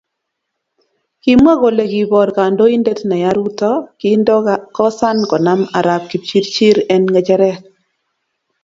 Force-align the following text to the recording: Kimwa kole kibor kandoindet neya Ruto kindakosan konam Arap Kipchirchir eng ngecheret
Kimwa 1.23 1.53
kole 1.61 1.83
kibor 1.91 2.29
kandoindet 2.37 2.99
neya 3.09 3.31
Ruto 3.37 3.71
kindakosan 3.99 5.17
konam 5.29 5.61
Arap 5.77 6.03
Kipchirchir 6.09 6.77
eng 6.93 7.05
ngecheret 7.13 7.61